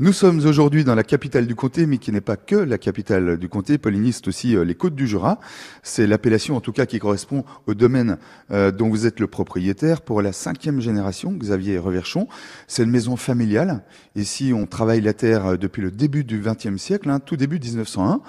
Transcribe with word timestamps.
Nous 0.00 0.12
sommes 0.12 0.44
aujourd'hui 0.44 0.82
dans 0.82 0.96
la 0.96 1.04
capitale 1.04 1.46
du 1.46 1.54
comté, 1.54 1.86
mais 1.86 1.98
qui 1.98 2.10
n'est 2.10 2.20
pas 2.20 2.36
que 2.36 2.56
la 2.56 2.78
capitale 2.78 3.38
du 3.38 3.48
comté. 3.48 3.78
Polyniste 3.78 4.26
aussi 4.26 4.56
euh, 4.56 4.64
les 4.64 4.74
Côtes 4.74 4.96
du 4.96 5.06
Jura. 5.06 5.38
C'est 5.84 6.08
l'appellation, 6.08 6.56
en 6.56 6.60
tout 6.60 6.72
cas, 6.72 6.84
qui 6.84 6.98
correspond 6.98 7.44
au 7.68 7.74
domaine 7.74 8.18
euh, 8.50 8.72
dont 8.72 8.88
vous 8.88 9.06
êtes 9.06 9.20
le 9.20 9.28
propriétaire 9.28 10.02
pour 10.02 10.20
la 10.20 10.32
cinquième 10.32 10.80
génération, 10.80 11.30
Xavier 11.30 11.78
Reverchon. 11.78 12.26
C'est 12.66 12.82
une 12.82 12.90
maison 12.90 13.14
familiale. 13.14 13.84
Ici, 14.16 14.52
on 14.52 14.66
travaille 14.66 15.00
la 15.00 15.12
terre 15.12 15.46
euh, 15.46 15.56
depuis 15.56 15.82
le 15.82 15.92
début 15.92 16.24
du 16.24 16.40
XXe 16.40 16.76
siècle, 16.76 17.08
hein, 17.08 17.20
tout 17.20 17.36
début 17.36 17.60
1901. 17.60 18.20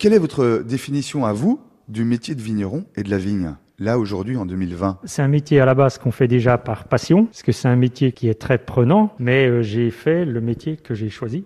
quelle 0.00 0.12
est 0.12 0.18
votre 0.18 0.64
définition 0.66 1.24
à 1.24 1.32
vous 1.32 1.60
du 1.86 2.04
métier 2.04 2.34
de 2.34 2.42
vigneron 2.42 2.84
et 2.96 3.04
de 3.04 3.10
la 3.10 3.18
vigne? 3.18 3.54
Là 3.78 3.98
aujourd'hui 3.98 4.36
en 4.36 4.46
2020 4.46 5.00
C'est 5.04 5.22
un 5.22 5.28
métier 5.28 5.60
à 5.60 5.66
la 5.66 5.74
base 5.74 5.98
qu'on 5.98 6.10
fait 6.10 6.28
déjà 6.28 6.58
par 6.58 6.84
passion, 6.84 7.26
parce 7.26 7.42
que 7.42 7.52
c'est 7.52 7.68
un 7.68 7.76
métier 7.76 8.12
qui 8.12 8.28
est 8.28 8.40
très 8.40 8.58
prenant, 8.58 9.14
mais 9.18 9.46
euh, 9.46 9.62
j'ai 9.62 9.90
fait 9.90 10.24
le 10.24 10.40
métier 10.40 10.76
que 10.76 10.94
j'ai 10.94 11.10
choisi. 11.10 11.44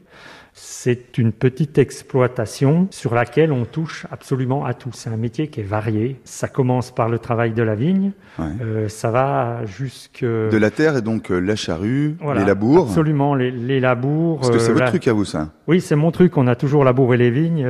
C'est 0.52 1.18
une 1.18 1.32
petite 1.32 1.78
exploitation 1.78 2.88
sur 2.90 3.14
laquelle 3.14 3.52
on 3.52 3.64
touche 3.64 4.06
absolument 4.10 4.64
à 4.64 4.74
tout. 4.74 4.90
C'est 4.92 5.10
un 5.10 5.16
métier 5.16 5.48
qui 5.48 5.60
est 5.60 5.64
varié. 5.64 6.20
Ça 6.24 6.48
commence 6.48 6.90
par 6.90 7.08
le 7.08 7.18
travail 7.18 7.52
de 7.52 7.62
la 7.62 7.74
vigne, 7.74 8.12
euh, 8.40 8.88
ça 8.88 9.10
va 9.10 9.64
jusque... 9.64 10.22
De 10.24 10.56
la 10.56 10.70
terre 10.70 10.96
et 10.96 11.02
donc 11.02 11.30
euh, 11.30 11.38
la 11.38 11.56
charrue, 11.56 12.16
les 12.34 12.44
labours 12.44 12.88
Absolument, 12.88 13.34
les, 13.34 13.80
labours. 13.80 14.40
Parce 14.40 14.50
que 14.50 14.58
c'est 14.58 14.72
votre 14.72 14.86
truc 14.86 15.06
à 15.08 15.12
vous 15.12 15.24
ça 15.24 15.50
Oui, 15.66 15.80
c'est 15.80 15.96
mon 15.96 16.10
truc. 16.10 16.36
On 16.36 16.46
a 16.46 16.56
toujours 16.56 16.84
labouré 16.84 17.16
les 17.16 17.30
vignes. 17.30 17.66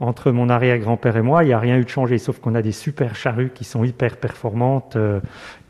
entre 0.00 0.30
mon 0.30 0.48
arrière-grand-père 0.48 1.16
et 1.16 1.22
moi, 1.22 1.44
il 1.44 1.48
n'y 1.48 1.52
a 1.52 1.58
rien 1.58 1.78
eu 1.78 1.84
de 1.84 1.88
changé, 1.88 2.18
sauf 2.18 2.38
qu'on 2.38 2.54
a 2.54 2.62
des 2.62 2.72
super 2.72 3.16
charrues 3.16 3.50
qui 3.54 3.64
sont 3.64 3.84
hyper 3.84 4.16
performantes, 4.16 4.96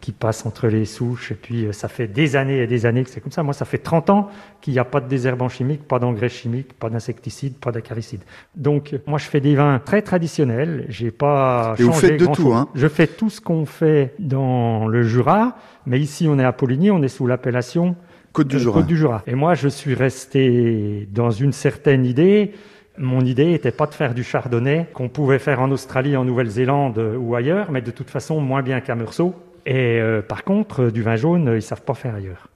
qui 0.06 0.12
passent 0.12 0.46
entre 0.46 0.68
les 0.68 0.84
souches. 0.84 1.32
Et 1.32 1.34
puis, 1.34 1.66
euh, 1.66 1.72
ça 1.72 1.88
fait 1.88 2.06
des 2.06 2.36
années 2.36 2.62
et 2.62 2.68
des 2.68 2.86
années 2.86 3.02
que 3.02 3.10
c'est 3.10 3.20
comme 3.20 3.32
ça. 3.32 3.42
Moi, 3.42 3.54
ça 3.54 3.64
fait 3.64 3.78
30 3.78 4.10
ans 4.10 4.28
qu'il 4.60 4.72
n'y 4.72 4.78
a 4.78 4.84
pas 4.84 5.00
de 5.00 5.08
désherbant 5.08 5.48
chimique, 5.48 5.82
pas 5.82 5.98
d'engrais 5.98 6.25
chimiques, 6.28 6.72
pas 6.74 6.90
d'insecticides, 6.90 7.56
pas 7.56 7.72
d'acaricides. 7.72 8.22
Donc, 8.54 8.94
moi, 9.06 9.18
je 9.18 9.26
fais 9.26 9.40
des 9.40 9.54
vins 9.54 9.80
très 9.84 10.02
traditionnels. 10.02 10.86
J'ai 10.88 11.10
pas 11.10 11.74
et 11.78 11.82
vous 11.82 11.92
faites 11.92 12.20
de 12.20 12.26
tout, 12.26 12.52
hein 12.52 12.68
Je 12.74 12.88
fais 12.88 13.06
tout 13.06 13.30
ce 13.30 13.40
qu'on 13.40 13.66
fait 13.66 14.14
dans 14.18 14.86
le 14.86 15.02
Jura, 15.02 15.56
mais 15.86 15.98
ici, 16.00 16.26
on 16.28 16.38
est 16.38 16.44
à 16.44 16.52
Poligny, 16.52 16.90
on 16.90 17.02
est 17.02 17.08
sous 17.08 17.26
l'appellation 17.26 17.96
Côte 18.32 18.48
du, 18.48 18.56
euh, 18.56 18.58
Jura. 18.58 18.80
Côte 18.80 18.86
du 18.86 18.96
Jura. 18.96 19.22
Et 19.26 19.34
moi, 19.34 19.54
je 19.54 19.68
suis 19.68 19.94
resté 19.94 21.08
dans 21.12 21.30
une 21.30 21.52
certaine 21.52 22.04
idée. 22.04 22.52
Mon 22.98 23.20
idée 23.20 23.46
n'était 23.46 23.72
pas 23.72 23.86
de 23.86 23.94
faire 23.94 24.14
du 24.14 24.24
chardonnay 24.24 24.86
qu'on 24.94 25.08
pouvait 25.08 25.38
faire 25.38 25.60
en 25.60 25.70
Australie, 25.70 26.16
en 26.16 26.24
Nouvelle-Zélande 26.24 26.98
ou 27.18 27.34
ailleurs, 27.34 27.70
mais 27.70 27.82
de 27.82 27.90
toute 27.90 28.10
façon 28.10 28.40
moins 28.40 28.62
bien 28.62 28.80
qu'à 28.80 28.94
Meursault. 28.94 29.34
Et 29.66 30.00
euh, 30.00 30.22
par 30.22 30.44
contre, 30.44 30.84
euh, 30.84 30.90
du 30.90 31.02
vin 31.02 31.16
jaune, 31.16 31.52
ils 31.54 31.62
savent 31.62 31.82
pas 31.82 31.94
faire 31.94 32.14
ailleurs. 32.14 32.48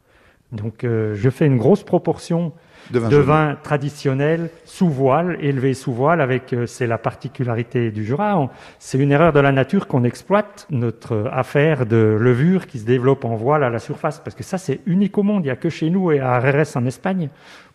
Donc, 0.53 0.85
euh, 0.85 1.15
je 1.15 1.29
fais 1.29 1.47
une 1.47 1.59
grosse 1.59 1.83
proportion 1.83 2.53
de 2.91 3.17
vin, 3.17 3.57
traditionnel 3.63 4.51
sous 4.65 4.89
voile, 4.89 5.39
élevé 5.41 5.75
sous 5.75 5.93
voile, 5.93 6.21
avec 6.21 6.55
c'est 6.67 6.87
la 6.87 6.99
particularité 6.99 7.91
du 7.91 8.05
Jura. 8.05 8.51
C'est 8.79 8.99
une 8.99 9.13
erreur 9.13 9.33
de 9.33 9.41
la 9.41 9.53
nature 9.53 9.87
qu'on 9.87 10.05
exploite 10.05 10.67
notre 10.71 11.29
affaire 11.33 11.87
de 11.87 12.17
levure 12.19 12.67
qui 12.67 12.79
se 12.79 12.85
développe 12.85 13.25
en 13.25 13.37
voile 13.37 13.65
à 13.65 13.71
la 13.71 13.79
surface, 13.79 14.21
parce 14.21 14.37
que 14.37 14.43
ça 14.43 14.59
c'est 14.59 14.81
unique 14.87 15.19
au 15.19 15.23
monde. 15.23 15.45
Il 15.45 15.49
y 15.49 15.53
a 15.53 15.57
que 15.57 15.69
chez 15.69 15.91
nous 15.91 16.13
et 16.13 16.21
à 16.21 16.35
Arres 16.35 16.77
en 16.77 16.87
Espagne 16.87 17.29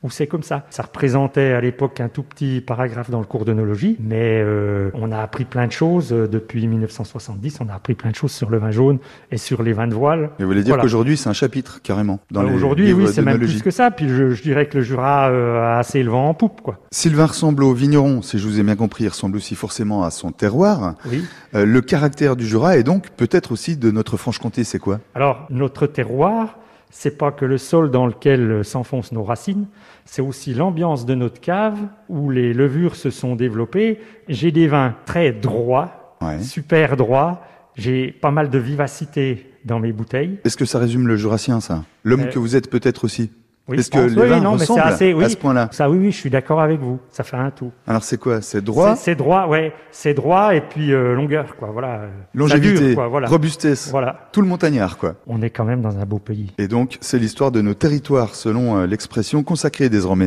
où 0.06 0.10
c'est 0.10 0.28
comme 0.28 0.44
ça. 0.44 0.66
Ça 0.70 0.84
représentait 0.84 1.54
à 1.54 1.62
l'époque 1.62 2.00
un 2.00 2.10
tout 2.10 2.22
petit 2.22 2.62
paragraphe 2.62 3.10
dans 3.10 3.20
le 3.20 3.26
cours 3.26 3.44
d'œnologie, 3.44 3.98
mais 4.00 4.42
euh, 4.44 4.92
on 4.94 5.12
a 5.12 5.18
appris 5.18 5.46
plein 5.46 5.66
de 5.66 5.72
choses 5.72 6.14
euh, 6.14 6.28
depuis 6.28 6.68
1970. 6.68 7.60
On 7.62 7.70
a 7.70 7.74
appris 7.74 7.96
plein 7.96 8.12
de 8.12 8.16
choses 8.16 8.32
sur 8.32 8.52
le 8.52 8.60
vin 8.60 8.70
jaune 8.70 9.00
et 9.32 9.38
sur 9.38 9.64
les 9.64 9.74
vins 9.74 9.88
de 9.88 9.96
voile. 9.96 10.30
Et 10.38 10.44
vous 10.44 10.50
voulez 10.50 10.64
dire 10.64 10.78
qu'aujourd'hui 10.78 11.18
c'est 11.18 11.30
un 11.30 11.34
chapitre 11.34 11.82
carrément 11.82 12.20
dans 12.30 12.44
bah, 12.44 12.52
Aujourd'hui, 12.54 12.94
oui, 12.94 13.08
c'est 13.08 13.24
même 13.24 13.40
plus 13.40 13.64
que 13.64 13.72
ça. 13.72 13.90
Puis 13.90 14.08
je, 14.08 14.30
je 14.30 14.44
dirais 14.44 14.68
que 14.68 14.78
le 14.78 14.84
Jura 14.96 15.30
euh, 15.30 15.80
assez 15.80 16.04
le 16.04 16.10
vent 16.10 16.30
en 16.30 16.34
poupe, 16.34 16.62
quoi. 16.62 16.80
Sylvain 16.92 17.26
ressemble 17.26 17.64
au 17.64 17.74
vigneron, 17.74 18.22
si 18.22 18.40
je 18.40 18.48
vous 18.48 18.60
ai 18.60 18.64
bien 18.64 18.76
compris, 18.76 19.04
il 19.04 19.10
ressemble 19.10 19.38
aussi 19.38 19.56
forcément 19.56 20.04
à 20.04 20.12
son 20.12 20.32
terroir. 20.32 20.96
Oui. 21.10 21.24
le 21.54 21.82
caractère 21.82 22.36
du 22.36 22.48
Jura 22.48 22.78
et 22.78 22.84
donc 22.84 23.10
peut-être 23.12 23.52
aussi 23.52 23.78
de 23.78 23.92
notre 23.92 24.18
Franche-Comté, 24.18 24.64
c'est 24.64 24.80
quoi? 24.80 25.00
Alors 25.14 25.46
notre 25.50 25.88
terroir, 25.88 26.58
c'est 26.90 27.18
pas 27.18 27.32
que 27.32 27.46
le 27.46 27.58
sol 27.58 27.92
dans 27.92 28.08
lequel 28.08 28.64
s'enfoncent 28.64 29.12
nos 29.12 29.24
racines, 29.24 29.68
c'est 30.06 30.22
aussi 30.22 30.54
l'ambiance 30.54 31.06
de 31.06 31.16
notre 31.16 31.42
cave 31.42 31.78
où 32.08 32.30
les 32.30 32.54
levures 32.54 32.96
se 32.96 33.10
sont 33.10 33.36
développées. 33.36 34.00
J'ai 34.30 34.52
des 34.52 34.68
vins 34.68 34.96
très 35.06 35.34
droits, 35.34 36.18
super 36.42 36.96
droits. 36.96 37.42
J'ai 37.76 38.12
pas 38.12 38.32
mal 38.32 38.50
de 38.50 38.58
vivacité 38.58 39.52
dans 39.66 39.80
mes 39.80 39.92
bouteilles. 39.92 40.40
Est-ce 40.46 40.56
que 40.56 40.66
ça 40.66 40.80
résume 40.80 41.08
le 41.08 41.18
jurassien, 41.18 41.60
ça? 41.60 41.84
L'homme 42.04 42.22
euh, 42.22 42.32
que 42.32 42.40
vous 42.40 42.56
êtes 42.56 42.70
peut-être 42.70 43.04
aussi? 43.04 43.32
Oui, 43.68 43.80
Est-ce 43.80 43.90
que 43.90 43.98
les 43.98 44.28
vins 44.28 44.42
non, 44.42 44.54
ressemblent 44.54 44.82
assez, 44.82 45.14
oui, 45.14 45.24
à 45.24 45.30
ce 45.30 45.38
point-là 45.38 45.70
Ça, 45.72 45.90
oui, 45.90 45.98
oui, 45.98 46.12
je 46.12 46.18
suis 46.18 46.30
d'accord 46.30 46.62
avec 46.62 46.80
vous. 46.80 47.00
Ça 47.10 47.24
fait 47.24 47.38
un 47.38 47.50
tout. 47.50 47.72
Alors 47.88 48.04
c'est 48.04 48.20
quoi? 48.20 48.42
C'est 48.42 48.62
droit? 48.62 48.96
C'est 48.96 49.16
droit, 49.16 49.48
ouais. 49.48 49.74
C'est 49.92 50.14
droit 50.14 50.54
et 50.54 50.62
puis 50.62 50.94
euh, 50.94 51.16
longueur, 51.16 51.56
quoi. 51.56 51.70
Voilà. 51.72 52.02
Longévité, 52.36 52.94
quoi, 52.94 53.08
voilà. 53.08 53.28
robustesse. 53.28 53.90
Voilà. 53.90 54.30
Tout 54.32 54.42
le 54.42 54.48
montagnard, 54.48 54.98
quoi. 54.98 55.16
On 55.26 55.42
est 55.42 55.50
quand 55.50 55.66
même 55.66 55.82
dans 55.82 55.98
un 55.98 56.06
beau 56.06 56.20
pays. 56.20 56.54
Et 56.60 56.68
donc, 56.68 56.98
c'est 57.02 57.18
l'histoire 57.18 57.52
de 57.52 57.62
nos 57.62 57.74
territoires, 57.74 58.36
selon 58.36 58.78
euh, 58.78 58.86
l'expression 58.86 59.42
consacrée 59.42 59.90
désormais. 59.90 60.24